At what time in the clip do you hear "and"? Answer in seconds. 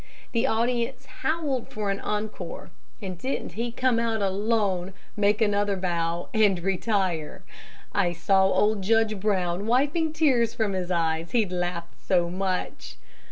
3.03-3.15, 6.33-6.59